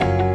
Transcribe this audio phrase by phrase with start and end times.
[0.00, 0.29] With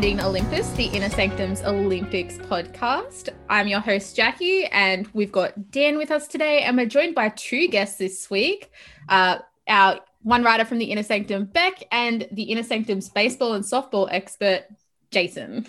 [0.00, 3.28] Ascending Olympus, the Inner Sanctums Olympics podcast.
[3.50, 7.28] I'm your host, Jackie, and we've got Dan with us today, and we're joined by
[7.28, 8.70] two guests this week.
[9.10, 13.62] Uh, our one writer from the Inner Sanctum, Beck, and the Inner Sanctum's baseball and
[13.62, 14.64] softball expert,
[15.10, 15.66] Jason.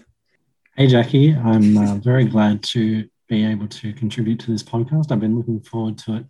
[0.77, 1.36] Hey, Jackie.
[1.36, 5.11] I'm uh, very glad to be able to contribute to this podcast.
[5.11, 6.25] I've been looking forward to it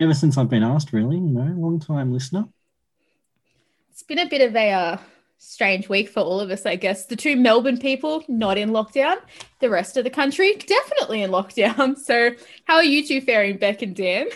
[0.00, 2.48] ever since I've been asked, really, you know, long time listener.
[3.92, 4.98] It's been a bit of a uh,
[5.38, 7.06] strange week for all of us, I guess.
[7.06, 9.16] The two Melbourne people not in lockdown,
[9.60, 11.96] the rest of the country definitely in lockdown.
[12.06, 12.30] So,
[12.64, 14.28] how are you two faring, Beck and Dan?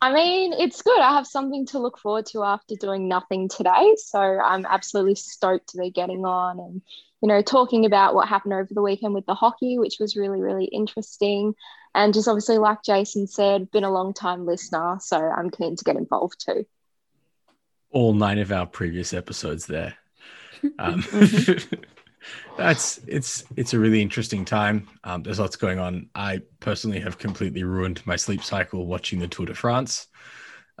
[0.00, 1.00] I mean, it's good.
[1.00, 3.94] I have something to look forward to after doing nothing today.
[3.98, 6.82] So I'm absolutely stoked to be getting on and,
[7.20, 10.40] you know, talking about what happened over the weekend with the hockey, which was really,
[10.40, 11.54] really interesting.
[11.94, 14.98] And just obviously, like Jason said, been a long time listener.
[15.00, 16.64] So I'm keen to get involved too.
[17.90, 19.94] All nine of our previous episodes there.
[20.78, 21.04] Um,
[22.56, 24.88] that's it's it's a really interesting time.
[25.04, 26.08] Um, there's lots going on.
[26.14, 30.08] I personally have completely ruined my sleep cycle watching the Tour de France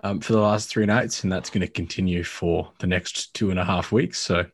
[0.02, 3.50] um, for the last three nights, and that's going to continue for the next two
[3.50, 4.18] and a half weeks.
[4.18, 4.46] So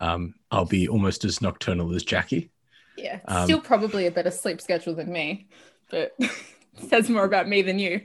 [0.00, 2.50] um, I'll be almost as nocturnal as Jackie.
[2.96, 5.48] Yeah, Um, still probably a better sleep schedule than me,
[5.90, 6.12] but
[6.88, 8.02] says more about me than you.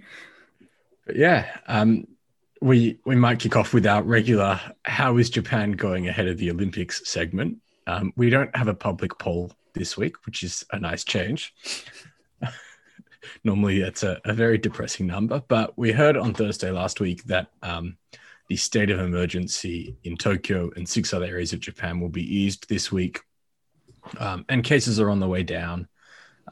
[1.05, 2.07] But yeah, um,
[2.61, 6.51] we we might kick off with our regular "How is Japan going ahead of the
[6.51, 7.57] Olympics?" segment.
[7.87, 11.53] Um, we don't have a public poll this week, which is a nice change.
[13.43, 17.47] Normally, it's a, a very depressing number, but we heard on Thursday last week that
[17.63, 17.97] um,
[18.47, 22.67] the state of emergency in Tokyo and six other areas of Japan will be eased
[22.67, 23.21] this week,
[24.17, 25.87] um, and cases are on the way down,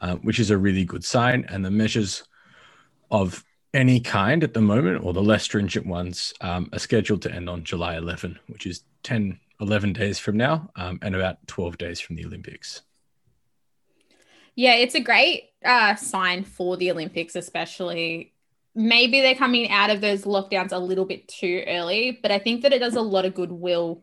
[0.00, 1.44] uh, which is a really good sign.
[1.48, 2.24] And the measures
[3.10, 3.44] of
[3.78, 7.48] any kind at the moment, or the less stringent ones, um, are scheduled to end
[7.48, 12.00] on July 11, which is 10, 11 days from now, um, and about 12 days
[12.00, 12.82] from the Olympics.
[14.56, 18.32] Yeah, it's a great uh, sign for the Olympics, especially.
[18.74, 22.62] Maybe they're coming out of those lockdowns a little bit too early, but I think
[22.62, 24.02] that it does a lot of goodwill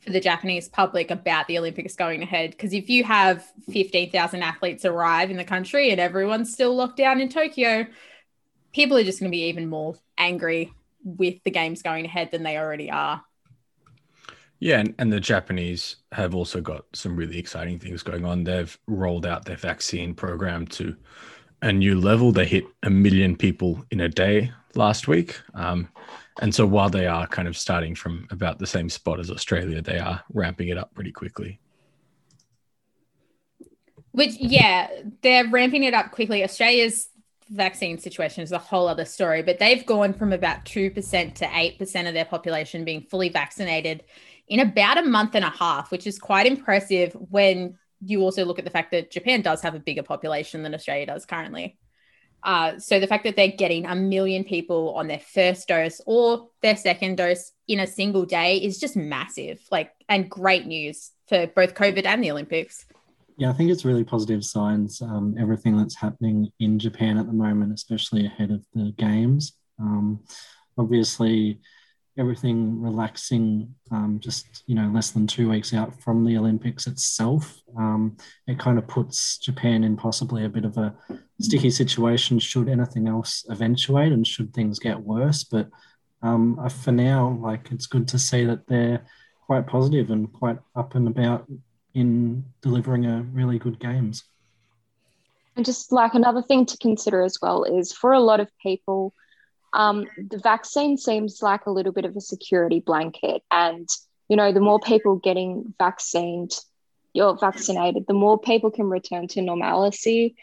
[0.00, 2.50] for the Japanese public about the Olympics going ahead.
[2.50, 7.20] Because if you have 15,000 athletes arrive in the country and everyone's still locked down
[7.20, 7.86] in Tokyo,
[8.72, 10.72] people are just going to be even more angry
[11.04, 13.22] with the games going ahead than they already are.
[14.60, 18.44] Yeah, and, and the Japanese have also got some really exciting things going on.
[18.44, 20.94] They've rolled out their vaccine program to
[21.62, 22.30] a new level.
[22.30, 25.40] They hit a million people in a day last week.
[25.54, 25.88] Um,
[26.40, 29.82] and so while they are kind of starting from about the same spot as Australia,
[29.82, 31.58] they are ramping it up pretty quickly.
[34.12, 34.88] Which, yeah,
[35.22, 36.44] they're ramping it up quickly.
[36.44, 37.08] Australia's
[37.52, 40.94] vaccine situation is a whole other story, but they've gone from about 2%
[41.34, 44.04] to 8% of their population being fully vaccinated
[44.48, 48.58] in about a month and a half, which is quite impressive when you also look
[48.58, 51.78] at the fact that Japan does have a bigger population than Australia does currently.
[52.42, 56.48] Uh, so the fact that they're getting a million people on their first dose or
[56.60, 61.46] their second dose in a single day is just massive, like, and great news for
[61.46, 62.84] both COVID and the Olympics.
[63.38, 65.00] Yeah, I think it's really positive signs.
[65.00, 69.54] Um, everything that's happening in Japan at the moment, especially ahead of the games.
[69.78, 70.20] Um,
[70.78, 71.60] obviously,
[72.18, 77.60] everything relaxing um, just you know less than two weeks out from the Olympics itself.
[77.76, 78.16] Um,
[78.46, 80.94] it kind of puts Japan in possibly a bit of a
[81.40, 85.44] sticky situation should anything else eventuate and should things get worse.
[85.44, 85.68] But
[86.22, 89.04] um, uh, for now, like it's good to see that they're
[89.46, 91.46] quite positive and quite up and about
[91.94, 94.24] in delivering a really good games.
[95.56, 99.12] And just like another thing to consider as well is for a lot of people,
[99.74, 103.42] um, the vaccine seems like a little bit of a security blanket.
[103.50, 103.88] And,
[104.28, 106.54] you know, the more people getting vaccinated,
[107.12, 110.36] you're vaccinated, the more people can return to normalcy.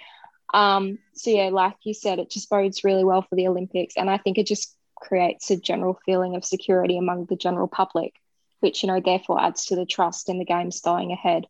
[0.53, 3.95] Um, so, yeah, like you said, it just bodes really well for the Olympics.
[3.97, 8.13] And I think it just creates a general feeling of security among the general public,
[8.59, 11.47] which, you know, therefore adds to the trust in the games going ahead.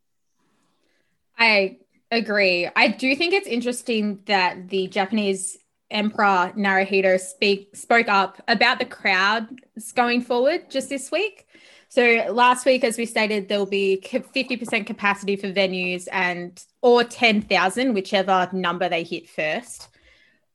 [1.38, 1.78] I
[2.12, 2.70] agree.
[2.76, 5.58] I do think it's interesting that the Japanese
[5.92, 9.48] Emperor Naruhito speak spoke up about the crowd
[9.96, 11.48] going forward just this week.
[11.92, 17.04] So last week, as we stated, there will be 50% capacity for venues and or
[17.04, 19.90] 10,000, whichever number they hit first,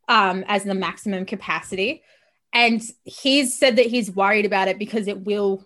[0.09, 2.03] um, as the maximum capacity.
[2.53, 5.65] And he's said that he's worried about it because it will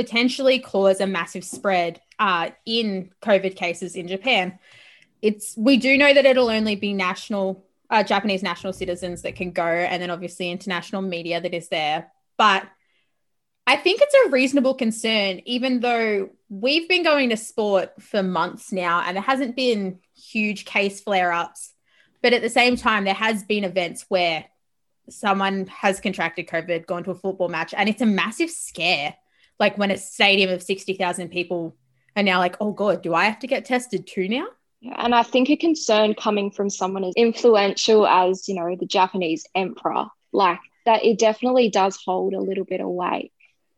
[0.00, 4.58] potentially cause a massive spread uh, in COVID cases in Japan.
[5.20, 9.50] It's we do know that it'll only be national uh, Japanese national citizens that can
[9.50, 12.10] go, and then obviously international media that is there.
[12.38, 12.66] But
[13.66, 18.72] I think it's a reasonable concern, even though we've been going to sport for months
[18.72, 21.74] now, and there hasn't been huge case flare ups.
[22.22, 24.46] But at the same time, there has been events where
[25.10, 29.14] someone has contracted COVID, gone to a football match, and it's a massive scare.
[29.60, 31.76] Like when a stadium of 60,000 people
[32.16, 34.46] are now like, oh God, do I have to get tested too now?
[34.80, 38.86] Yeah, and I think a concern coming from someone as influential as, you know, the
[38.86, 43.32] Japanese emperor, like that it definitely does hold a little bit of weight.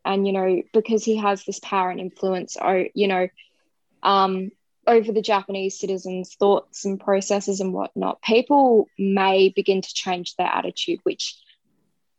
[0.05, 3.27] And, you know, because he has this power and influence, or, you know,
[4.01, 4.51] um,
[4.87, 10.47] over the Japanese citizens' thoughts and processes and whatnot, people may begin to change their
[10.47, 11.35] attitude, which,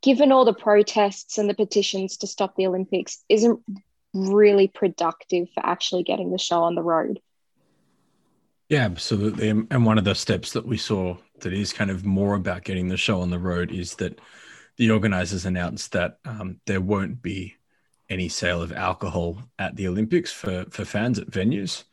[0.05, 3.59] given all the protests and the petitions to stop the Olympics, isn't
[4.13, 7.21] really productive for actually getting the show on the road.
[8.69, 9.49] Yeah, absolutely.
[9.49, 12.89] And one of the steps that we saw that is kind of more about getting
[12.89, 14.21] the show on the road is that
[14.77, 17.55] the organizers announced that um, there won't be
[18.11, 21.85] any sale of alcohol at the Olympics for, for fans at venues.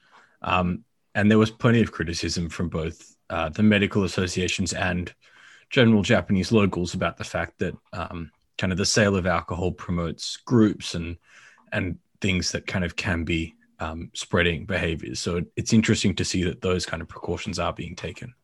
[0.42, 0.84] Um,
[1.16, 5.14] and there was plenty of criticism from both uh, the medical associations and
[5.72, 10.38] general Japanese locals about the fact that um, kind of the sale of alcohol promotes
[10.38, 11.18] groups and
[11.72, 15.20] and things that kind of can be um, spreading behaviors.
[15.20, 18.36] So it's interesting to see that those kind of precautions are being taken.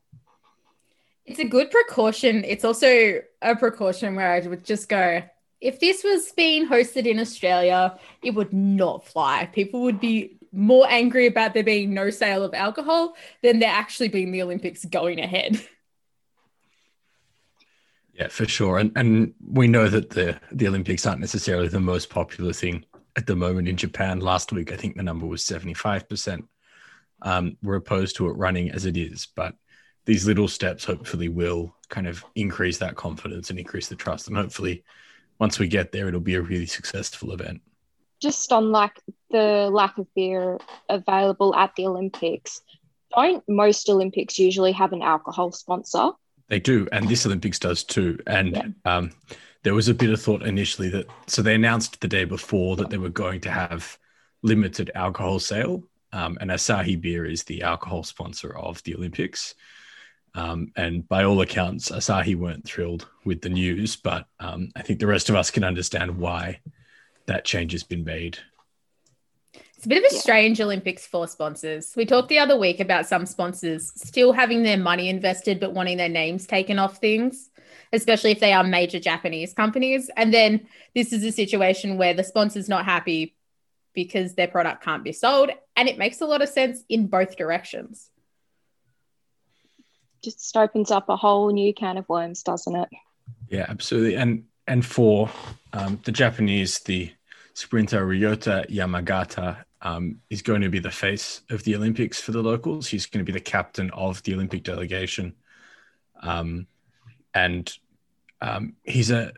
[1.26, 2.44] It's a good precaution.
[2.46, 5.22] It's also a precaution where I would just go,
[5.60, 9.48] if this was being hosted in Australia, it would not fly.
[9.54, 14.08] People would be more angry about there being no sale of alcohol than there actually
[14.08, 15.62] being the Olympics going ahead.
[18.18, 18.80] Yeah, for sure.
[18.80, 22.84] And and we know that the the Olympics aren't necessarily the most popular thing
[23.16, 24.20] at the moment in Japan.
[24.20, 26.44] Last week, I think the number was 75%.
[27.24, 29.56] Um, we're opposed to it running as it is, but
[30.06, 34.28] these little steps hopefully will kind of increase that confidence and increase the trust.
[34.28, 34.84] And hopefully,
[35.40, 37.62] once we get there, it'll be a really successful event.
[38.20, 39.00] Just on like
[39.30, 40.58] the lack of beer
[40.90, 42.62] available at the Olympics,
[43.16, 46.12] don't most Olympics usually have an alcohol sponsor?
[46.50, 48.20] They do, and this Olympics does too.
[48.28, 48.64] And yeah.
[48.86, 49.12] um,
[49.64, 52.90] there was a bit of thought initially that so they announced the day before that
[52.90, 53.98] they were going to have
[54.42, 55.84] limited alcohol sale,
[56.14, 59.56] um, and Asahi Beer is the alcohol sponsor of the Olympics.
[60.36, 65.00] Um, and by all accounts, Asahi weren't thrilled with the news, but um, I think
[65.00, 66.60] the rest of us can understand why
[67.26, 68.38] that change has been made.
[69.78, 71.94] It's a bit of a strange Olympics for sponsors.
[71.96, 75.98] We talked the other week about some sponsors still having their money invested but wanting
[75.98, 77.50] their names taken off things
[77.94, 80.10] especially if they are major Japanese companies.
[80.16, 83.36] And then this is a situation where the sponsor's not happy
[83.94, 85.50] because their product can't be sold.
[85.76, 88.10] And it makes a lot of sense in both directions.
[90.24, 92.90] Just opens up a whole new can of worms, doesn't it?
[93.50, 94.16] Yeah, absolutely.
[94.16, 95.30] And and for
[95.72, 97.12] um, the Japanese, the
[97.54, 102.42] sprinter Ryota Yamagata um, is going to be the face of the Olympics for the
[102.42, 102.88] locals.
[102.88, 105.36] He's going to be the captain of the Olympic delegation.
[106.22, 106.68] Um,
[107.34, 107.72] and
[108.42, 109.34] um, he's a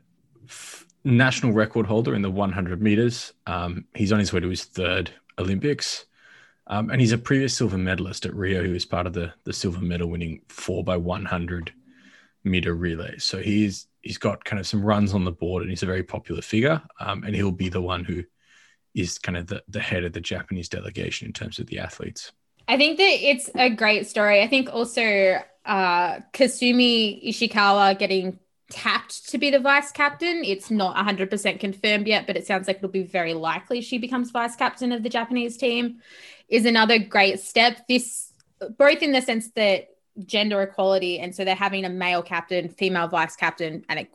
[0.47, 3.33] f- national record holder in the 100 meters.
[3.47, 6.05] Um, he's on his way to his third Olympics.
[6.67, 9.53] Um, and he's a previous silver medalist at Rio who is part of the, the
[9.53, 11.73] silver medal winning 4 by 100
[12.43, 13.17] meter relay.
[13.17, 16.03] So he's he's got kind of some runs on the board and he's a very
[16.03, 16.81] popular figure.
[16.99, 18.23] Um, and he'll be the one who
[18.99, 22.31] is kind of the, the head of the Japanese delegation in terms of the athletes.
[22.67, 24.41] I think that it's a great story.
[24.41, 28.39] I think also uh, Kasumi Ishikawa getting
[28.69, 30.43] tapped to be the vice captain.
[30.45, 34.31] It's not 100% confirmed yet, but it sounds like it'll be very likely she becomes
[34.31, 36.01] vice captain of the Japanese team.
[36.47, 37.87] Is another great step.
[37.87, 38.31] This,
[38.77, 39.89] both in the sense that
[40.25, 44.09] gender equality, and so they're having a male captain, female vice captain, and it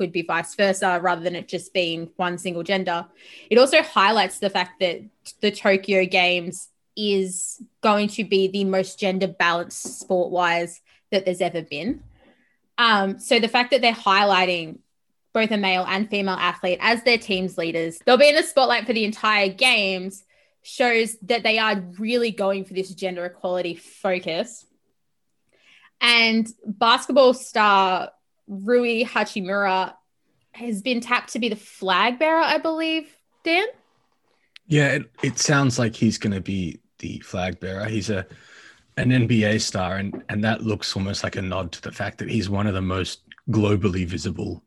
[0.00, 3.06] could be vice versa rather than it just being one single gender.
[3.50, 5.02] It also highlights the fact that
[5.42, 10.80] the Tokyo Games is going to be the most gender balanced sport wise
[11.12, 12.02] that there's ever been.
[12.78, 14.78] Um, so the fact that they're highlighting
[15.34, 18.86] both a male and female athlete as their team's leaders, they'll be in the spotlight
[18.86, 20.24] for the entire games,
[20.62, 24.64] shows that they are really going for this gender equality focus.
[26.00, 28.12] And basketball star
[28.50, 29.94] Rui Hachimura
[30.52, 33.08] has been tapped to be the flag bearer, I believe,
[33.44, 33.66] Dan?
[34.66, 37.86] Yeah, it, it sounds like he's going to be the flag bearer.
[37.86, 38.26] He's a
[38.96, 42.28] an NBA star, and and that looks almost like a nod to the fact that
[42.28, 44.62] he's one of the most globally visible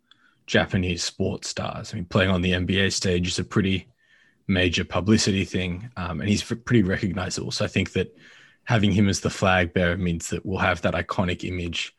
[0.48, 1.94] Japanese sports stars.
[1.94, 3.88] I mean, playing on the NBA stage is a pretty
[4.48, 7.52] major publicity thing, um, and he's pretty recognizable.
[7.52, 8.16] So I think that
[8.64, 11.94] having him as the flag bearer means that we'll have that iconic image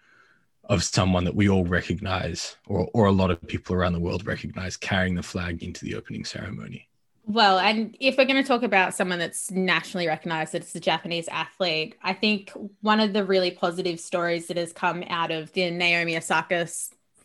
[0.69, 4.27] of someone that we all recognize, or or a lot of people around the world
[4.27, 6.89] recognize, carrying the flag into the opening ceremony.
[7.27, 11.27] Well, and if we're going to talk about someone that's nationally recognized, it's a Japanese
[11.29, 11.97] athlete.
[12.03, 12.53] I think
[12.83, 16.69] one of the really positive stories that has come out of the Naomi Osaka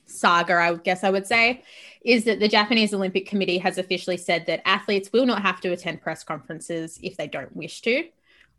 [0.05, 1.63] saga, I guess I would say,
[2.01, 5.71] is that the Japanese Olympic Committee has officially said that athletes will not have to
[5.71, 8.07] attend press conferences if they don't wish to,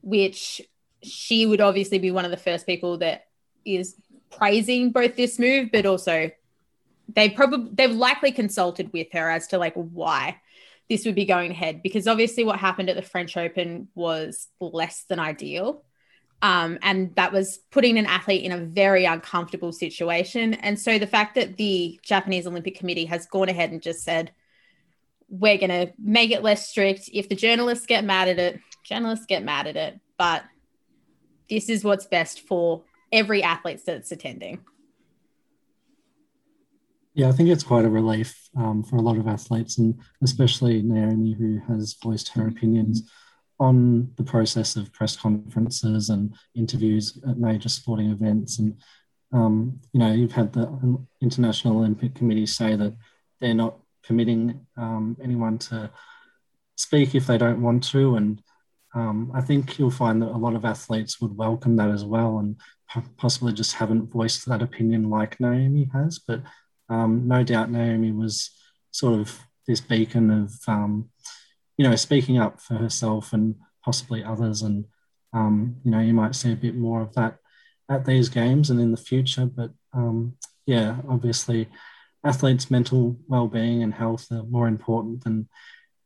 [0.03, 0.61] which
[1.03, 3.29] she would obviously be one of the first people that
[3.65, 3.97] is
[4.31, 6.31] praising both this move, but also
[7.15, 10.41] they probably they've likely consulted with her as to like why
[10.89, 15.05] this would be going ahead because obviously what happened at the French Open was less
[15.09, 15.85] than ideal.
[16.43, 20.55] Um, and that was putting an athlete in a very uncomfortable situation.
[20.55, 24.33] And so the fact that the Japanese Olympic Committee has gone ahead and just said,
[25.29, 27.11] we're going to make it less strict.
[27.13, 30.01] If the journalists get mad at it, journalists get mad at it.
[30.19, 30.43] But
[31.49, 34.61] this is what's best for every athlete that's attending.
[37.15, 40.81] Yeah, I think it's quite a relief um, for a lot of athletes, and especially
[40.83, 43.11] Naomi, who has voiced her opinions
[43.59, 48.59] on the process of press conferences and interviews at major sporting events.
[48.59, 48.77] And,
[49.33, 52.97] um, you know, you've had the International Olympic Committee say that
[53.41, 55.91] they're not permitting um, anyone to
[56.77, 58.17] speak if they don't want to.
[58.17, 58.43] And
[58.95, 62.39] um, I think you'll find that a lot of athletes would welcome that as well
[62.39, 62.57] and
[63.17, 66.19] possibly just haven't voiced that opinion like Naomi has.
[66.19, 66.43] But
[66.89, 68.51] um, no doubt Naomi was
[68.91, 71.11] sort of this beacon of, um,
[71.77, 73.55] you know, speaking up for herself and
[73.85, 74.63] possibly others.
[74.63, 74.87] And,
[75.33, 77.37] um, you know, you might see a bit more of that
[77.89, 79.47] at these games and in the future.
[79.47, 80.35] But um,
[80.67, 81.69] yeah, obviously,
[82.25, 85.49] athletes' mental well being and health are more important than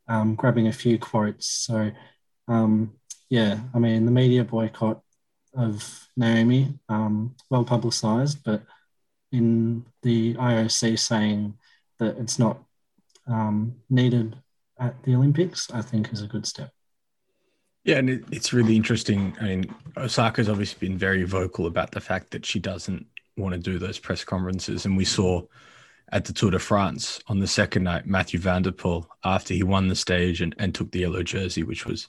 [0.08, 1.46] um, grabbing a few quotes.
[1.46, 1.90] So,
[2.48, 2.92] um,
[3.30, 5.00] yeah, I mean, the media boycott
[5.54, 8.62] of Naomi, well publicized, but
[9.32, 11.54] in the IOC saying
[11.98, 12.58] that it's not
[13.26, 14.36] um, needed
[14.78, 16.70] at the Olympics, I think is a good step.
[17.84, 19.36] Yeah, and it, it's really interesting.
[19.40, 23.06] I mean, Osaka's obviously been very vocal about the fact that she doesn't
[23.36, 24.86] want to do those press conferences.
[24.86, 25.42] And we saw
[26.12, 29.62] at the Tour de France on the second night, Mathieu van der Poel, after he
[29.62, 32.08] won the stage and, and took the yellow jersey, which was,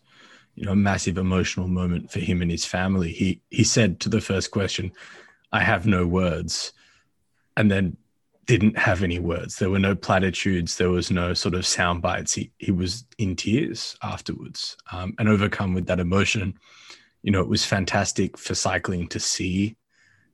[0.55, 3.11] you know, a massive emotional moment for him and his family.
[3.11, 4.91] He he said to the first question,
[5.51, 6.73] I have no words
[7.57, 7.97] and then
[8.45, 9.55] didn't have any words.
[9.55, 10.77] There were no platitudes.
[10.77, 12.33] There was no sort of sound bites.
[12.33, 16.53] He, he was in tears afterwards um, and overcome with that emotion.
[17.23, 19.77] You know, it was fantastic for cycling to see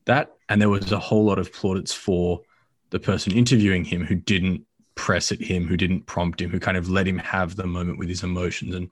[0.05, 0.33] that.
[0.49, 2.41] And there was a whole lot of plaudits for
[2.89, 6.77] the person interviewing him who didn't press at him, who didn't prompt him, who kind
[6.77, 8.75] of let him have the moment with his emotions.
[8.75, 8.89] And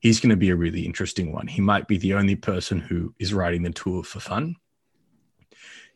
[0.00, 1.46] he's going to be a really interesting one.
[1.46, 4.56] He might be the only person who is riding the tour for fun.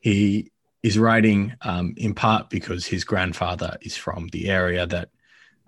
[0.01, 5.09] He is riding um, in part because his grandfather is from the area that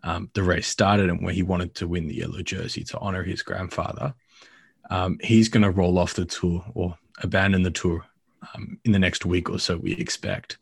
[0.02, 3.22] um, the race started and where he wanted to win the yellow jersey to honor
[3.22, 4.14] his grandfather.
[4.90, 8.04] Um, he's going to roll off the tour or abandon the tour
[8.54, 10.58] um, in the next week or so, we expect.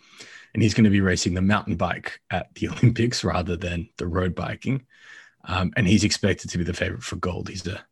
[0.55, 4.07] And he's going to be racing the mountain bike at the Olympics rather than the
[4.07, 4.87] road biking.
[5.47, 7.49] Um, and he's expected to be the favorite for gold.
[7.49, 7.85] He's a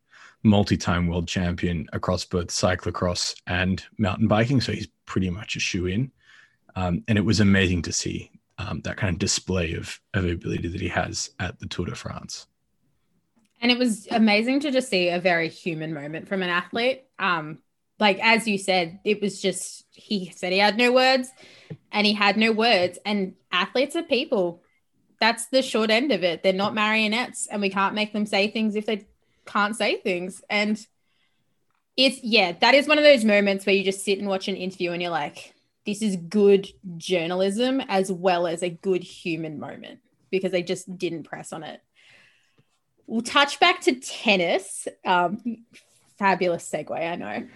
[0.43, 4.61] multi time world champion across both cyclocross and mountain biking.
[4.61, 6.11] So he's pretty much a shoe in.
[6.75, 10.67] Um, and it was amazing to see um, that kind of display of, of ability
[10.67, 12.47] that he has at the Tour de France.
[13.61, 17.05] And it was amazing to just see a very human moment from an athlete.
[17.17, 17.59] Um,
[17.99, 21.29] like as you said, it was just he said he had no words,
[21.91, 22.97] and he had no words.
[23.05, 24.63] And athletes are people.
[25.23, 26.43] That's the short end of it.
[26.43, 29.07] They're not marionettes, and we can't make them say things if they
[29.45, 30.41] can't say things.
[30.49, 30.77] And
[31.95, 34.57] it's yeah, that is one of those moments where you just sit and watch an
[34.57, 35.53] interview, and you're like,
[35.85, 41.23] this is good journalism as well as a good human moment because they just didn't
[41.23, 41.79] press on it.
[43.07, 44.89] We'll touch back to tennis.
[45.05, 45.63] Um,
[46.19, 47.47] fabulous segue, I know.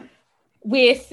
[0.63, 1.11] With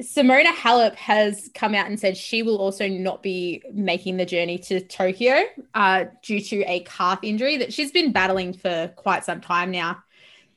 [0.00, 4.58] Simona Halep has come out and said she will also not be making the journey
[4.58, 9.40] to Tokyo uh, due to a calf injury that she's been battling for quite some
[9.40, 10.02] time now.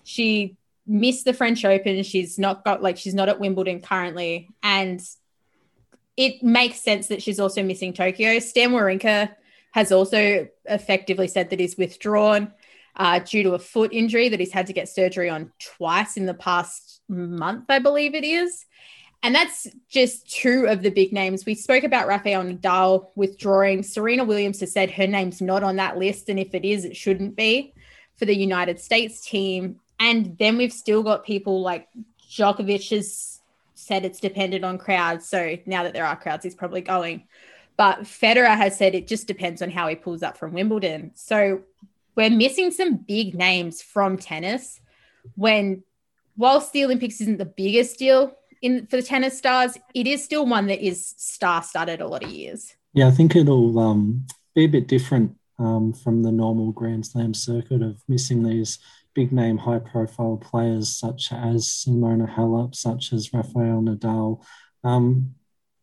[0.03, 0.57] She
[0.87, 2.03] missed the French Open.
[2.03, 5.01] She's not got like she's not at Wimbledon currently, and
[6.15, 8.39] it makes sense that she's also missing Tokyo.
[8.39, 9.33] Stan Wawrinka
[9.71, 12.53] has also effectively said that he's withdrawn
[12.95, 16.25] uh, due to a foot injury that he's had to get surgery on twice in
[16.25, 18.65] the past month, I believe it is.
[19.23, 21.45] And that's just two of the big names.
[21.45, 23.81] We spoke about Rafael Nadal withdrawing.
[23.81, 26.27] Serena Williams has said her name's not on that list.
[26.27, 27.73] And if it is, it shouldn't be
[28.17, 29.79] for the United States team.
[29.97, 31.87] And then we've still got people like
[32.29, 33.39] Djokovic has
[33.75, 35.29] said it's dependent on crowds.
[35.29, 37.23] So now that there are crowds, he's probably going.
[37.77, 41.11] But Federer has said it just depends on how he pulls up from Wimbledon.
[41.15, 41.61] So
[42.15, 44.81] we're missing some big names from tennis
[45.35, 45.83] when
[46.35, 50.47] whilst the Olympics isn't the biggest deal in for the tennis stars, it is still
[50.47, 52.73] one that is star-studded a lot of years.
[52.93, 57.33] Yeah, I think it'll um, be a bit different um, from the normal Grand Slam
[57.33, 58.79] circuit of missing these
[59.13, 64.41] big name, high profile players such as Simona Halep, such as Rafael Nadal.
[64.83, 65.35] Um,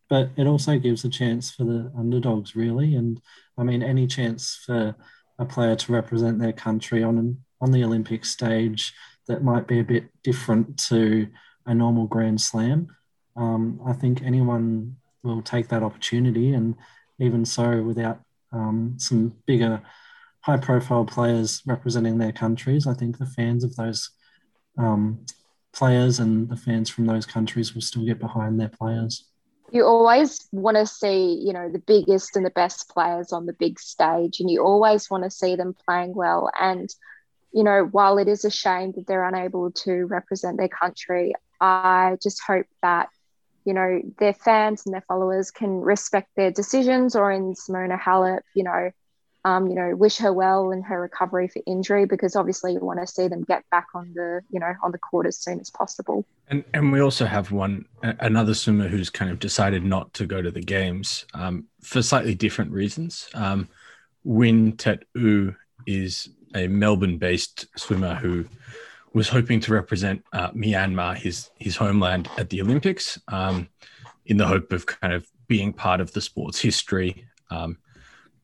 [0.09, 2.95] but it also gives a chance for the underdogs, really.
[2.95, 3.21] And
[3.57, 4.95] I mean, any chance for
[5.39, 8.93] a player to represent their country on an, on the Olympic stage
[9.27, 11.27] that might be a bit different to
[11.65, 12.87] a normal Grand Slam.
[13.35, 16.75] Um, I think anyone will take that opportunity, and
[17.19, 18.19] even so, without
[18.51, 19.81] um, some bigger,
[20.41, 24.09] high profile players representing their countries, I think the fans of those
[24.77, 25.25] um,
[25.73, 29.25] players and the fans from those countries will still get behind their players.
[29.71, 33.53] You always want to see, you know, the biggest and the best players on the
[33.53, 36.51] big stage, and you always want to see them playing well.
[36.59, 36.93] And,
[37.53, 42.17] you know, while it is a shame that they're unable to represent their country, I
[42.21, 43.09] just hope that
[43.65, 48.41] you know, their fans and their followers can respect their decisions, or in Simona Halep,
[48.55, 48.91] you know,
[49.43, 52.99] um, you know, wish her well in her recovery for injury because obviously you want
[52.99, 55.69] to see them get back on the, you know, on the court as soon as
[55.69, 56.25] possible.
[56.47, 60.41] And and we also have one another swimmer who's kind of decided not to go
[60.41, 63.29] to the games um, for slightly different reasons.
[63.33, 63.67] Um,
[64.23, 65.55] Win Htet Oo
[65.87, 68.45] is a Melbourne-based swimmer who
[69.13, 73.67] was hoping to represent uh, Myanmar, his his homeland, at the Olympics, um,
[74.25, 77.25] in the hope of kind of being part of the sport's history.
[77.49, 77.77] Um,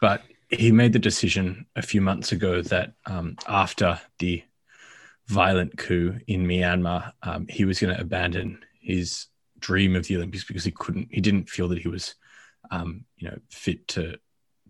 [0.02, 4.44] but he made the decision a few months ago that um, after the
[5.28, 9.28] violent coup in Myanmar, um, he was going to abandon his
[9.60, 12.16] dream of the Olympics because he couldn't, he didn't feel that he was,
[12.72, 14.18] um, you know, fit to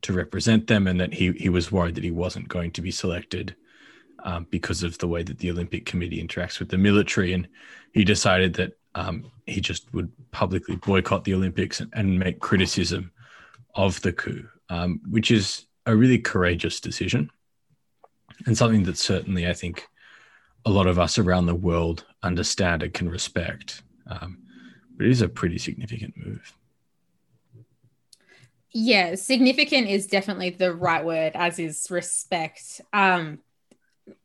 [0.04, 2.92] to represent them, and that he he was worried that he wasn't going to be
[2.92, 3.56] selected
[4.28, 7.32] um, because of the way that the Olympic Committee interacts with the military.
[7.32, 7.48] And
[7.94, 13.12] he decided that um, he just would publicly boycott the Olympics and, and make criticism
[13.74, 17.32] of the coup, um, which is a really courageous decision
[18.46, 19.88] and something that certainly I think
[20.66, 23.82] a lot of us around the world understand and can respect.
[24.08, 24.40] Um,
[24.98, 26.54] but it is a pretty significant move.
[28.72, 32.82] Yeah, significant is definitely the right word, as is respect.
[32.92, 33.40] Um,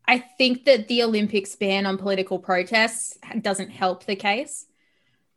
[0.06, 4.66] I think that the Olympics ban on political protests doesn't help the case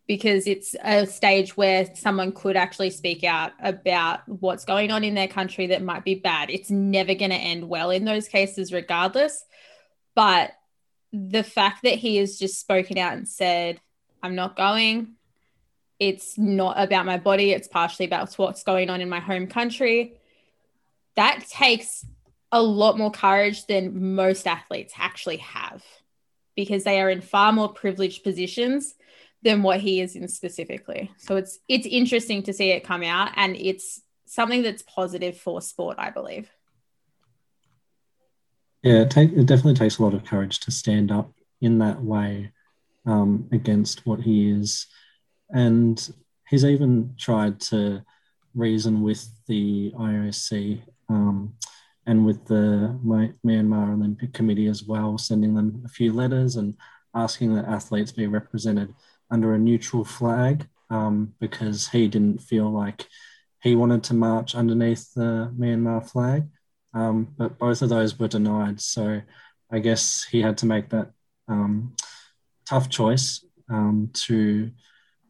[0.08, 5.15] because it's a stage where someone could actually speak out about what's going on in
[5.15, 6.49] their country that might be bad.
[6.49, 9.43] It's never going to end well in those cases, regardless.
[10.13, 10.51] But
[11.12, 13.80] the fact that he has just spoken out and said,
[14.21, 15.15] I'm not going,
[15.99, 20.19] it's not about my body, it's partially about what's going on in my home country.
[21.15, 22.06] That takes
[22.51, 25.84] a lot more courage than most athletes actually have
[26.55, 28.95] because they are in far more privileged positions
[29.43, 31.12] than what he is in specifically.
[31.17, 35.62] So it's it's interesting to see it come out and it's something that's positive for
[35.62, 36.49] sport, I believe.
[38.81, 41.31] Yeah, it, take, it definitely takes a lot of courage to stand up
[41.62, 42.51] in that way
[43.05, 44.88] um, against what he is.
[45.49, 46.08] And
[46.47, 48.03] he's even tried to
[48.53, 51.53] reason with the IOC um,
[52.06, 56.76] and with the Myanmar Olympic Committee as well, sending them a few letters and
[57.13, 58.94] asking that athletes be represented
[59.32, 63.08] under a neutral flag um, because he didn't feel like
[63.62, 66.48] he wanted to march underneath the Myanmar flag.
[66.94, 68.80] Um, but both of those were denied.
[68.80, 69.22] So
[69.72, 71.12] I guess he had to make that
[71.48, 71.96] um,
[72.65, 74.72] tough choice um, to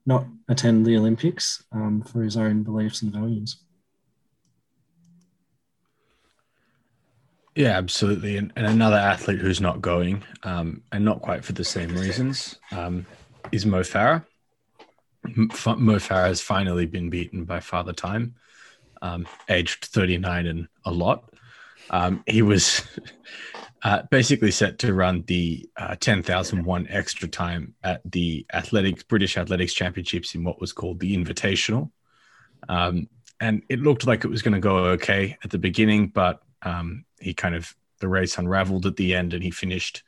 [0.06, 3.64] not attend the Olympics um, for his own beliefs and values.
[7.56, 8.36] Yeah, absolutely.
[8.36, 12.60] And, and another athlete who's not going, um, and not quite for the same reasons,
[12.72, 13.06] um,
[13.52, 14.26] is Mo Farah.
[15.24, 18.36] Mo Farah has finally been beaten by Father Time,
[19.02, 21.30] um, aged 39 and a lot.
[21.89, 22.82] Um, he was
[23.84, 29.74] uh, basically set to run the uh, 10,001 extra time at the athletics British Athletics
[29.74, 31.91] Championships in what was called the Invitational.
[32.68, 33.08] Um,
[33.39, 37.06] and it looked like it was going to go okay at the beginning, but um,
[37.19, 40.04] he kind of the race unraveled at the end, and he finished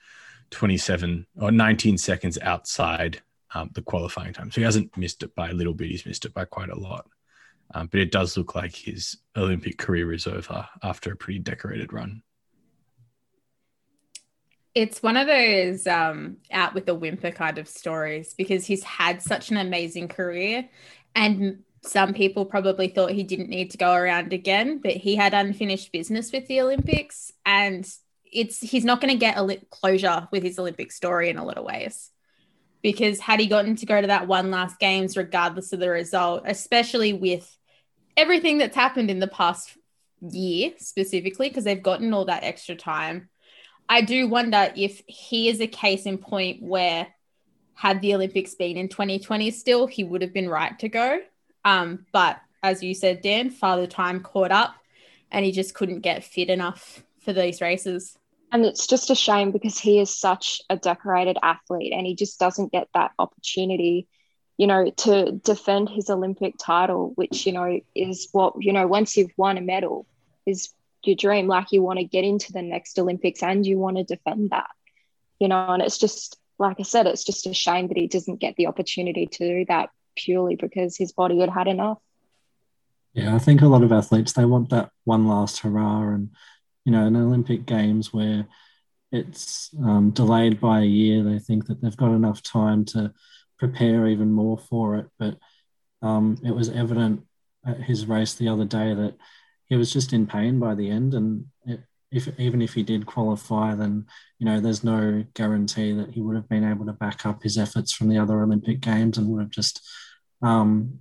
[0.51, 3.21] 27 or 19 seconds outside
[3.53, 4.51] um, the qualifying time.
[4.51, 6.79] So he hasn't missed it by a little bit; he's missed it by quite a
[6.79, 7.07] lot.
[7.73, 11.91] Um, but it does look like his Olympic career is over after a pretty decorated
[11.91, 12.23] run.
[14.73, 19.21] It's one of those um, out with the whimper kind of stories because he's had
[19.21, 20.69] such an amazing career,
[21.15, 25.33] and some people probably thought he didn't need to go around again, but he had
[25.33, 27.87] unfinished business with the Olympics, and
[28.25, 31.57] it's he's not going to get a closure with his Olympic story in a lot
[31.57, 32.11] of ways.
[32.81, 36.43] Because had he gotten to go to that one last games, regardless of the result,
[36.45, 37.57] especially with
[38.15, 39.75] everything that's happened in the past
[40.21, 43.29] year specifically, because they've gotten all that extra time,
[43.89, 47.07] I do wonder if he is a case in point where
[47.73, 51.19] had the Olympics been in 2020 still, he would have been right to go.
[51.67, 54.73] Um, but as you said, Dan, father time caught up
[55.29, 58.17] and he just couldn't get fit enough for these races.
[58.53, 62.39] And it's just a shame because he is such a decorated athlete and he just
[62.39, 64.07] doesn't get that opportunity,
[64.55, 69.17] you know, to defend his Olympic title, which, you know, is what, you know, once
[69.17, 70.05] you've won a medal
[70.45, 70.69] is
[71.03, 71.47] your dream.
[71.47, 74.69] Like you want to get into the next Olympics and you want to defend that,
[75.37, 78.39] you know, and it's just, like I said, it's just a shame that he doesn't
[78.39, 81.99] get the opportunity to do that purely because his body had had enough.
[83.13, 86.29] Yeah, I think a lot of athletes they want that one last hurrah, and
[86.85, 88.47] you know, an Olympic Games where
[89.11, 93.13] it's um, delayed by a year, they think that they've got enough time to
[93.57, 95.07] prepare even more for it.
[95.17, 95.37] But
[96.01, 97.23] um, it was evident
[97.65, 99.15] at his race the other day that
[99.65, 103.05] he was just in pain by the end, and it, if even if he did
[103.05, 104.05] qualify, then
[104.39, 107.57] you know there's no guarantee that he would have been able to back up his
[107.57, 109.81] efforts from the other Olympic Games and would have just
[110.41, 110.99] um,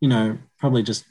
[0.00, 1.04] you know, probably just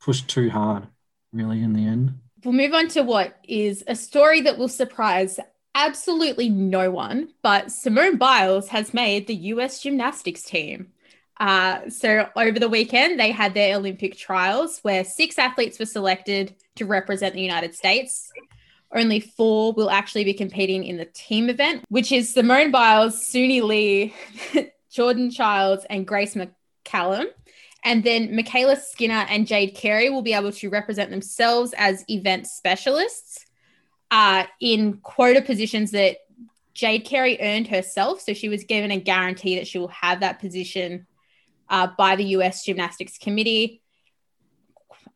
[0.00, 0.86] pushed too hard,
[1.32, 2.18] really, in the end.
[2.44, 5.38] We'll move on to what is a story that will surprise
[5.74, 10.92] absolutely no one, but Simone Biles has made the US gymnastics team.
[11.40, 16.54] Uh, so over the weekend, they had their Olympic trials where six athletes were selected
[16.76, 18.30] to represent the United States.
[18.94, 23.62] Only four will actually be competing in the team event, which is Simone Biles, Suni
[23.62, 24.14] Lee,
[24.90, 26.36] Jordan Chiles, and Grace
[26.84, 27.26] Callum.
[27.84, 32.46] And then MyKayla Skinner and Jade Carey will be able to represent themselves as event
[32.46, 33.44] specialists
[34.10, 36.18] uh, in quota positions that
[36.74, 38.20] Jade Carey earned herself.
[38.20, 41.06] So she was given a guarantee that she will have that position
[41.68, 43.82] uh, by the US Gymnastics Committee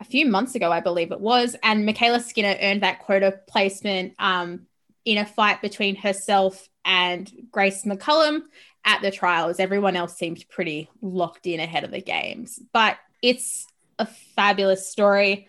[0.01, 1.57] a few months ago, I believe it was.
[1.63, 4.67] And MyKayla Skinner earned that quota placement um,
[5.05, 8.43] in a fight between herself and Grace McCallum
[8.87, 9.59] at the trials.
[9.61, 13.67] Everyone else seemed pretty locked in ahead of the games, but it's
[13.99, 15.49] a fabulous story.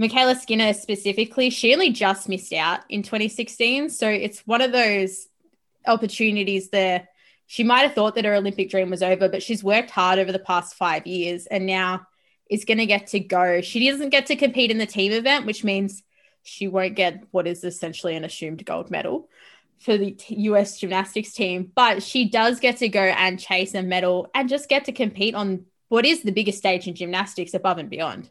[0.00, 3.90] MyKayla Skinner specifically, she only just missed out in 2016.
[3.90, 5.28] So it's one of those
[5.86, 7.06] opportunities there.
[7.46, 10.32] She might have thought that her Olympic dream was over, but she's worked hard over
[10.32, 12.06] the past five years and now
[12.48, 13.60] is going to get to go.
[13.60, 16.02] She doesn't get to compete in the team event, which means
[16.42, 19.28] she won't get what is essentially an assumed gold medal
[19.80, 24.30] for the US gymnastics team, but she does get to go and chase a medal
[24.34, 27.90] and just get to compete on what is the biggest stage in gymnastics above and
[27.90, 28.30] beyond.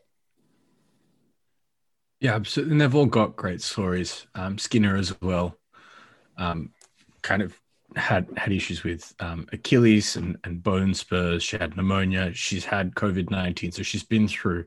[2.19, 2.73] Yeah, absolutely.
[2.73, 4.27] And they've all got great stories.
[4.35, 5.57] Um, Skinner as well,
[6.37, 6.71] um,
[7.21, 7.59] kind of
[7.95, 11.41] had had issues with um, Achilles and, and bone spurs.
[11.41, 12.33] She had pneumonia.
[12.33, 14.65] She's had COVID nineteen, so she's been through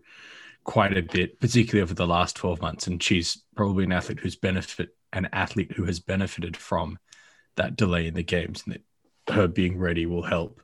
[0.64, 2.86] quite a bit, particularly over the last twelve months.
[2.86, 6.98] And she's probably an athlete who's benefit an athlete who has benefited from
[7.56, 10.60] that delay in the games and that her being ready will help.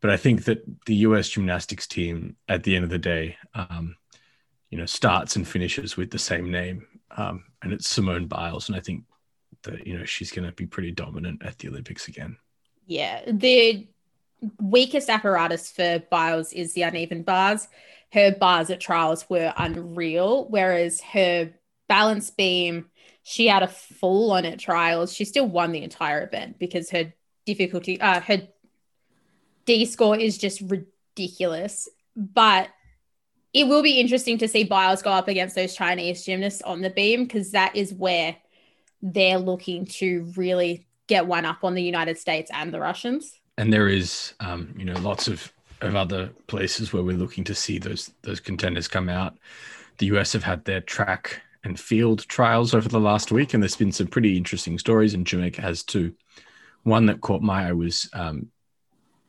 [0.00, 3.96] But I think that the US gymnastics team, at the end of the day, um,
[4.70, 8.68] you know, starts and finishes with the same name, um, and it's Simone Biles.
[8.68, 9.04] And I think
[9.62, 12.36] that you know she's going to be pretty dominant at the Olympics again.
[12.86, 13.86] Yeah, the
[14.60, 17.68] weakest apparatus for Biles is the uneven bars.
[18.12, 21.50] Her bars at trials were unreal, whereas her
[21.88, 22.86] balance beam
[23.28, 25.12] she had a full on at trials.
[25.12, 27.12] She still won the entire event because her
[27.44, 28.46] difficulty, uh, her
[29.64, 31.88] D score is just ridiculous.
[32.14, 32.68] But
[33.52, 36.90] it will be interesting to see Biles go up against those Chinese gymnasts on the
[36.90, 38.36] beam because that is where
[39.02, 43.40] they're looking to really get one up on the United States and the Russians.
[43.58, 47.56] And there is, um, you know, lots of, of other places where we're looking to
[47.56, 49.36] see those those contenders come out.
[49.98, 53.76] The US have had their track and field trials over the last week, and there's
[53.76, 55.14] been some pretty interesting stories.
[55.14, 56.14] And Jamaica has two.
[56.84, 58.50] One that caught my eye was um,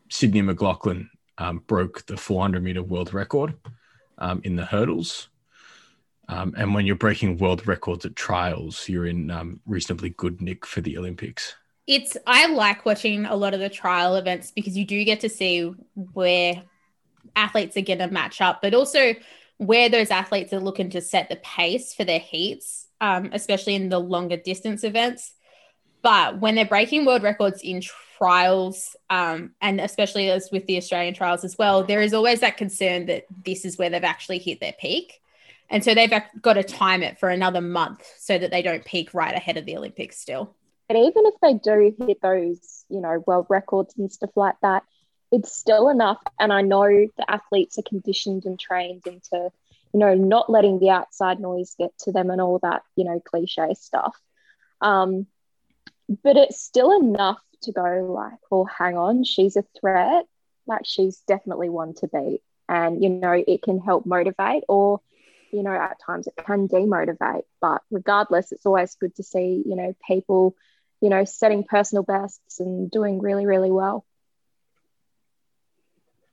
[0.09, 3.55] Sydney McLaughlin um, broke the 400 meter world record
[4.19, 5.29] um, in the hurdles.
[6.29, 10.65] Um, and when you're breaking world records at trials, you're in um, reasonably good nick
[10.65, 11.55] for the Olympics.
[11.87, 15.29] It's I like watching a lot of the trial events because you do get to
[15.29, 15.73] see
[16.13, 16.61] where
[17.35, 19.15] athletes are going to match up, but also
[19.57, 23.89] where those athletes are looking to set the pace for their heats, um, especially in
[23.89, 25.33] the longer distance events.
[26.03, 27.81] But when they're breaking world records in
[28.17, 32.57] trials, um, and especially as with the Australian trials as well, there is always that
[32.57, 35.21] concern that this is where they've actually hit their peak.
[35.69, 39.13] And so they've got to time it for another month so that they don't peak
[39.13, 40.55] right ahead of the Olympics still.
[40.87, 44.83] But even if they do hit those, you know, world records and stuff like that,
[45.31, 46.21] it's still enough.
[46.39, 49.51] And I know the athletes are conditioned and trained into,
[49.93, 53.19] you know, not letting the outside noise get to them and all that, you know,
[53.19, 54.15] cliche stuff.
[54.81, 55.27] Um,
[56.23, 60.25] but it's still enough to go like, well, hang on, she's a threat.
[60.65, 62.41] Like she's definitely one to beat.
[62.69, 65.01] And, you know, it can help motivate or
[65.51, 67.43] you know, at times it can demotivate.
[67.61, 70.55] But regardless, it's always good to see, you know, people,
[71.01, 74.05] you know, setting personal bests and doing really, really well.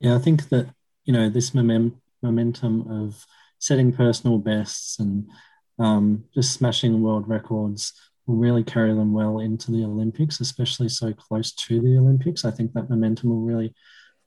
[0.00, 0.68] Yeah, I think that,
[1.04, 3.24] you know, this momentum of
[3.58, 5.28] setting personal bests and
[5.78, 7.92] um, just smashing world records
[8.26, 12.44] will really carry them well into the Olympics, especially so close to the Olympics.
[12.44, 13.74] I think that momentum will really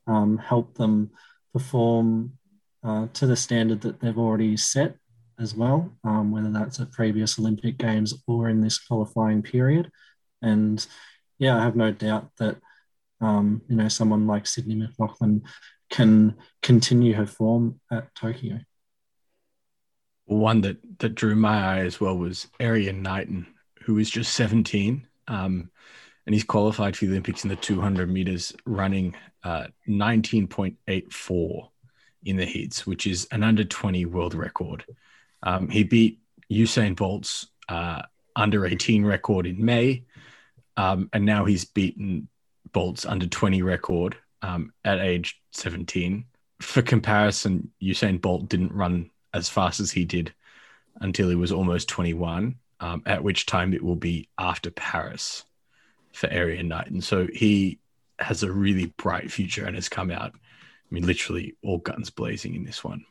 [0.06, 1.10] um, help them
[1.52, 2.32] perform
[2.84, 4.96] uh, to the standard that they've already set
[5.38, 9.90] as well, um, whether that's at previous Olympic Games or in this qualifying period.
[10.42, 10.84] And
[11.38, 12.56] yeah, I have no doubt that
[13.20, 15.42] um, you know someone like Sydney McLaughlin
[15.90, 18.60] can continue her form at Tokyo.
[20.26, 23.46] One that that drew my eye as well was Erriyon Knighton,
[23.82, 25.06] who is just 17.
[25.28, 25.70] Um,
[26.26, 31.68] and he's qualified for the Olympics in the 200 meters running uh, 19.84
[32.24, 34.84] in the heats, which is an under 20 world record.
[35.42, 36.20] Um, he beat
[36.52, 38.02] Usain Bolt's uh,
[38.36, 40.04] under 18 record in May,
[40.76, 42.28] um, and now he's beaten
[42.72, 46.24] Bolt's under 20 record um, at age 17.
[46.60, 50.32] For comparison, Usain Bolt didn't run as fast as he did
[51.00, 55.44] until he was almost 21, um, at which time it will be after Paris
[56.12, 57.78] for Erriyon And So he
[58.18, 60.34] has a really bright future and has come out
[60.90, 63.04] I mean, literally all guns blazing in this one.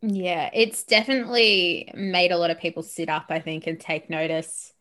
[0.00, 4.72] Yeah, it's definitely made a lot of people sit up, I think, and take notice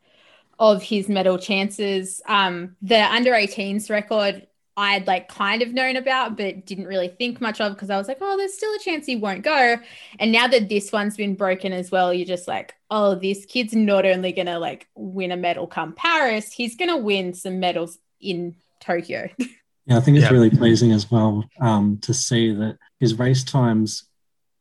[0.62, 2.22] of his medal chances.
[2.28, 4.46] Um, the under 18s record,
[4.78, 7.98] I had like kind of known about, but didn't really think much of because I
[7.98, 9.78] was like, oh, there's still a chance he won't go.
[10.20, 13.74] And now that this one's been broken as well, you're just like, oh, this kid's
[13.74, 17.60] not only going to like win a medal come Paris, he's going to win some
[17.60, 19.30] medals in Tokyo.
[19.88, 20.32] Yeah, I think it's yeah.
[20.32, 24.04] really pleasing as well um, to see that his race times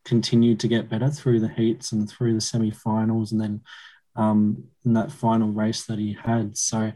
[0.06, 3.60] continued to get better through the heats and through the semi-finals, and then
[4.16, 6.56] um, in that final race that he had.
[6.56, 6.92] So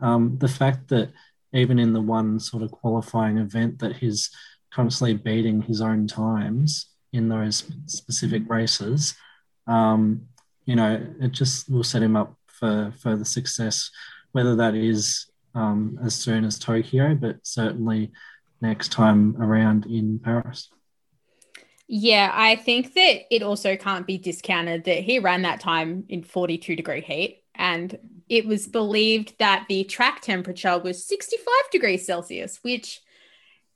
[0.00, 1.10] um, the fact that
[1.52, 4.30] even in the one sort of qualifying event that he's
[4.70, 9.14] constantly beating his own times in those specific races,
[9.66, 10.22] um,
[10.66, 13.90] you know, it just will set him up for further success,
[14.32, 18.10] whether that is um, as soon as Tokyo, but certainly
[18.60, 20.68] next time around in Paris.
[21.88, 26.22] Yeah, I think that it also can't be discounted that he ran that time in
[26.22, 27.42] 42 degree heat.
[27.54, 27.98] And
[28.28, 33.00] it was believed that the track temperature was 65 degrees Celsius, which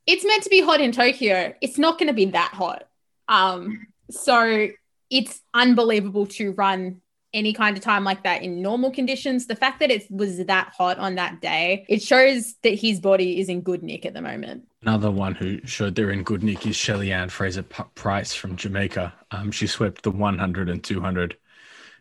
[0.07, 1.55] it's meant to be hot in Tokyo.
[1.63, 2.85] It's not going to be that hot.
[3.29, 4.69] Um, so
[5.09, 7.01] it's unbelievable to run
[7.33, 9.47] any kind of time like that in normal conditions.
[9.47, 13.41] The fact that it was that hot on that day, it shows that his body
[13.41, 14.67] is in good nick at the moment.
[14.83, 19.15] Another one who showed they're in good nick is Shelly-Ann Fraser-Pryce from Jamaica.
[19.31, 21.37] Um, she swept the 100 and 200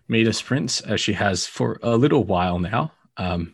[0.08, 2.92] meter sprints as she has for a little while now.
[3.18, 3.54] Um,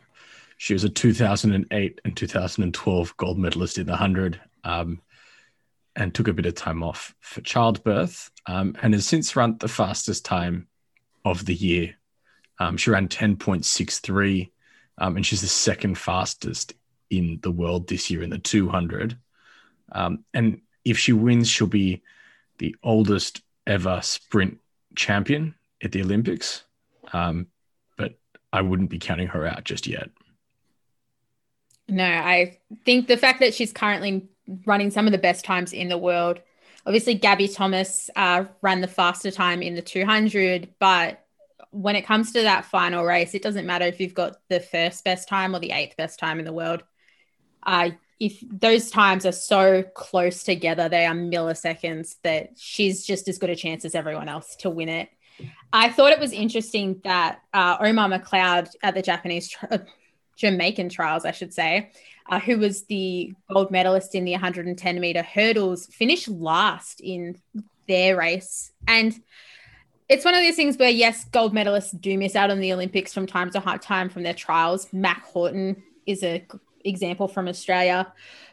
[0.55, 5.01] she was a 2008 and 2012 gold medalist in the 100 um,
[5.97, 9.67] and took a bit of time off for childbirth um, and has since run the
[9.67, 10.67] fastest time
[11.25, 11.95] of the year.
[12.59, 14.51] Um, she ran 10.63,
[14.99, 16.73] um, and she's the second fastest
[17.09, 19.17] in the world this year in the 200.
[19.91, 22.01] Um, and if she wins, she'll be
[22.57, 24.59] the oldest ever sprint
[24.95, 26.63] champion at the Olympics.
[27.13, 27.47] Um,
[27.97, 28.17] but
[28.51, 30.09] I wouldn't be counting her out just yet.
[31.87, 34.27] No, I think the fact that she's currently
[34.65, 36.39] running some of the best times in the world
[36.87, 41.25] obviously Gabby Thomas uh, ran the faster time in the 200, but
[41.71, 45.03] when it comes to that final race, it doesn't matter if you've got the first
[45.03, 46.81] best time or the eighth best time in the world.
[47.67, 53.37] Uh, if those times are so close together, they are milliseconds that she's just as
[53.37, 55.09] good a chance as everyone else to win it.
[55.71, 59.79] I thought it was interesting that uh, Omar McLeod at the Japanese, uh,
[60.35, 61.91] Jamaican trials, I should say,
[62.29, 67.39] uh, who was the gold medalist in the 110 meter hurdles, finished last in
[67.87, 68.71] their race.
[68.87, 69.13] And
[70.09, 73.13] it's one of those things where, yes, gold medalists do miss out on the Olympics
[73.13, 74.87] from time to time from their trials.
[74.91, 76.45] Mack Horton is a
[76.87, 78.11] example from Australia.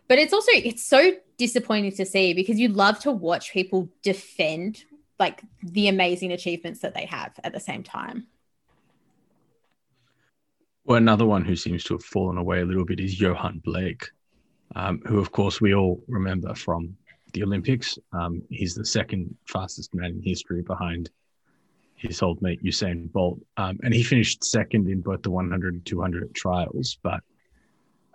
[0.09, 4.85] But it's also it's so disappointing to see because you love to watch people defend
[5.19, 8.27] like the amazing achievements that they have at the same time.
[10.85, 14.11] Well, another one who seems to have fallen away a little bit is Yohan Blake,
[14.77, 16.95] um, who, of course, we all remember from
[17.33, 17.99] the Olympics.
[18.13, 21.09] Um, he's the second fastest man in history behind
[21.97, 23.41] his old mate Usain Bolt.
[23.57, 26.99] Um, and he finished second in both the 100 and 200 trials.
[27.03, 27.23] But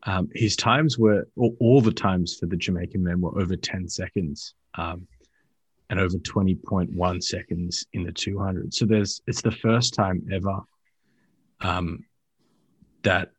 [0.03, 3.87] um, his times were, all, all, the times for the Jamaican men were over 10
[3.89, 5.07] seconds um,
[5.89, 8.73] and over 20.1 seconds in the 200.
[8.73, 10.61] So there's, it's the first time ever
[11.61, 12.05] um,
[13.03, 13.31] that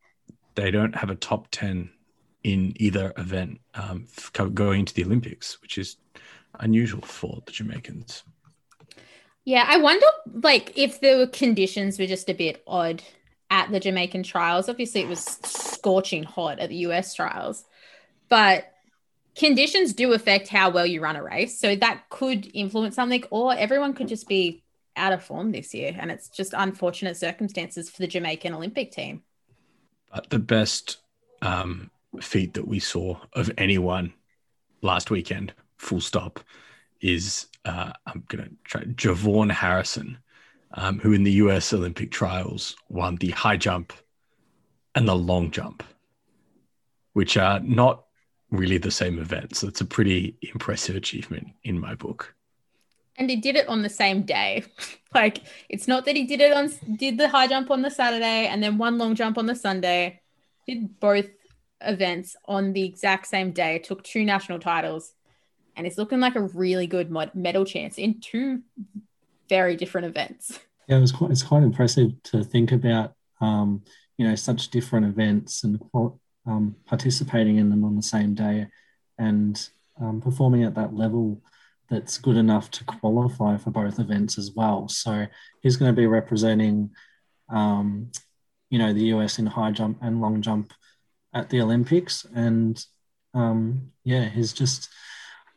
[0.55, 1.91] they don't have a top 10
[2.45, 4.07] in either event um,
[4.55, 5.97] going into the Olympics, which is
[6.59, 8.23] unusual for the Jamaicans.
[9.45, 10.07] Yeah, I wonder
[10.43, 13.03] like if the conditions were just a bit odd
[13.51, 14.69] at the Jamaican trials.
[14.69, 17.65] Obviously, it was scorching hot at the US trials,
[18.29, 18.73] but
[19.37, 21.59] conditions do affect how well you run a race.
[21.59, 24.63] So that could influence something, or everyone could just be
[24.97, 25.97] out of form this year.
[25.99, 29.23] And it's just unfortunate circumstances for the Jamaican Olympic team.
[30.13, 30.99] But the best
[31.43, 34.13] um, feat that we saw of anyone
[34.83, 36.41] last weekend, full stop,
[37.01, 40.19] is uh, I'm going to try JuVaughn Harrison
[40.75, 43.93] um, who in the US Olympic trials won the high jump
[44.95, 45.83] and the long jump,
[47.13, 48.05] which are not
[48.51, 49.57] really the same event.
[49.57, 52.35] So it's a pretty impressive achievement in my book.
[53.17, 54.65] And he did it on the same day.
[55.15, 58.47] like it's not that he did it on did the high jump on the Saturday
[58.47, 60.21] and then one long jump on the Sunday.
[60.67, 61.27] Did both
[61.81, 63.79] events on the exact same day.
[63.79, 65.13] Took two national titles,
[65.75, 68.63] and it's looking like a really good medal chance in two
[69.51, 70.59] very different events.
[70.89, 73.83] Yeah, it was quite, it's quite impressive to think about, um,
[74.17, 75.79] you know, such different events and
[76.47, 78.69] um, participating in them on the same day
[79.19, 79.69] and
[80.01, 81.43] um, performing at that level
[81.91, 84.89] that's good enough to qualify for both events as well.
[84.89, 85.27] So
[85.61, 86.91] he's going to be representing,
[87.49, 88.13] um,
[88.71, 90.73] you know, the US in high jump and long jump
[91.35, 92.25] at the Olympics.
[92.35, 92.83] And
[93.35, 94.89] um, yeah, he's just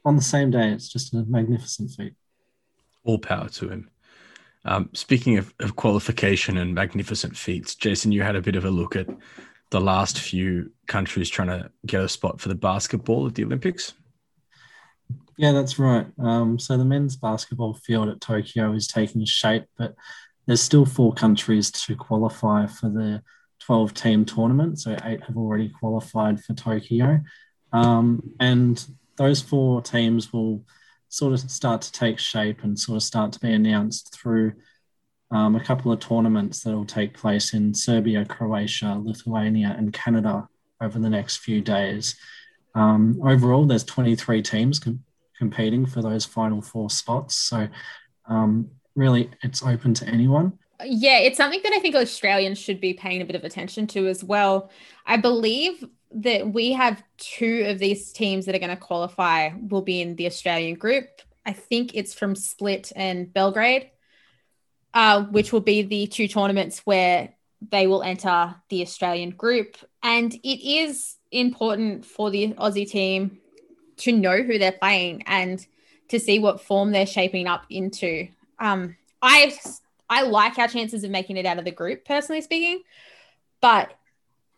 [0.03, 0.69] on the same day.
[0.71, 2.15] It's just a magnificent feat
[3.03, 3.89] all power to him.
[4.65, 8.69] Um, speaking of, of, qualification and magnificent feats, Jason, you had a bit of a
[8.69, 9.07] look at
[9.71, 13.93] the last few countries trying to get a spot for the basketball at the Olympics.
[15.37, 16.05] Yeah, that's right.
[16.19, 19.95] Um, so the men's basketball field at Tokyo is taking shape, but
[20.45, 23.21] there's still four countries to qualify for the
[23.61, 24.79] 12 team tournament.
[24.79, 27.21] So eight have already qualified for Tokyo.
[27.71, 28.85] Um, and
[29.17, 30.63] those four teams will
[31.13, 34.51] sort of start to take shape and sort of start to be announced through
[35.29, 40.47] um, a couple of tournaments that will take place in Serbia, Croatia, Lithuania, and Canada
[40.81, 42.15] over the next few days.
[42.73, 45.03] Um, overall, there's 23 teams com-
[45.37, 47.35] competing for those final four spots.
[47.35, 47.67] So,
[48.25, 50.57] um, really, it's open to anyone.
[50.83, 54.07] Yeah, it's something that I think Australians should be paying a bit of attention to
[54.07, 54.71] as well.
[55.05, 59.81] I believe that we have two of these teams that are going to qualify will
[59.81, 61.07] be in the Australian group.
[61.45, 63.91] I think it's from Split and Belgrade,
[64.93, 67.33] uh, which will be the two tournaments where
[67.71, 69.77] they will enter the Australian group.
[70.01, 73.39] And it is important for the Aussie team
[73.97, 75.65] to know who they're playing and
[76.09, 78.27] to see what form they're shaping up into.
[78.59, 79.55] Um, I
[80.09, 82.83] I like our chances of making it out of the group, personally speaking,
[83.61, 83.93] but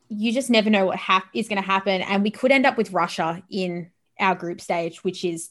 [0.09, 0.99] you just never know what
[1.33, 2.01] is going to happen.
[2.01, 5.49] And we could end up with Russia in our group stage, which is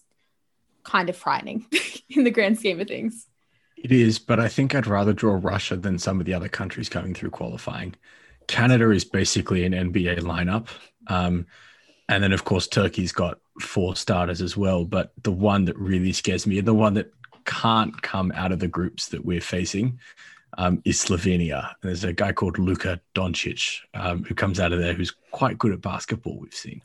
[0.85, 1.67] kind of frightening
[2.11, 3.27] in the grand scheme of things.
[3.77, 6.89] It is, but I think I'd rather draw Russia than some of the other countries
[6.89, 7.95] coming through qualifying.
[8.47, 10.69] Canada is basically an NBA lineup.
[11.07, 11.47] Um,
[12.09, 14.85] and then, of course, Turkey's got four starters as well.
[14.85, 17.13] But the one that really scares me, and the one that
[17.45, 19.99] can't come out of the groups that we're facing,
[20.59, 21.73] um, is Slovenia.
[21.83, 25.73] There's a guy called Luka Doncic um, who comes out of there who's quite good
[25.73, 26.83] at basketball, we've seen.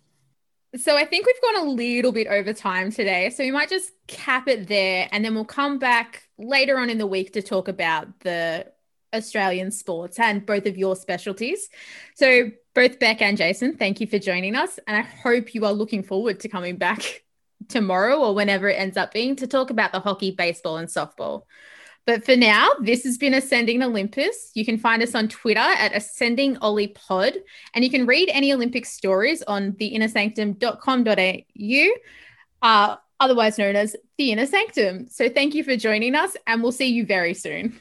[0.76, 3.32] So I think we've gone a little bit over time today.
[3.32, 7.00] So we might just cap it there and then we'll come back later on in
[7.00, 8.68] the week to talk about the
[9.14, 11.70] Australian sports and both of your specialties.
[12.16, 14.80] So, both Beck and Jason, thank you for joining us.
[14.88, 17.24] And I hope you are looking forward to coming back
[17.68, 21.44] tomorrow or whenever it ends up being to talk about the hockey, baseball, and softball.
[22.06, 24.52] But for now, this has been Ascending Olympus.
[24.56, 27.34] You can find us on Twitter at Ascending Ollie Pod,
[27.74, 34.48] and you can read any Olympic stories on theinnersanctum.com.au, uh, otherwise known as the Inner
[34.48, 35.08] Sanctum.
[35.08, 37.78] So thank you for joining us, and we'll see you very soon.